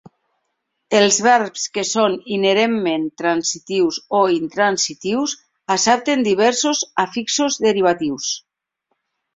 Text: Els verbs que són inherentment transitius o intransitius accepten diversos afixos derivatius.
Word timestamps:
Els 0.99 1.17
verbs 1.25 1.65
que 1.75 1.83
són 1.89 2.15
inherentment 2.39 3.05
transitius 3.23 4.01
o 4.21 4.25
intransitius 4.39 5.37
accepten 5.77 6.29
diversos 6.31 6.85
afixos 7.09 7.65
derivatius. 7.69 8.37